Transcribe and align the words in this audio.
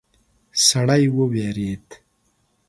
سړی 0.67 1.03
وویرید. 1.17 1.85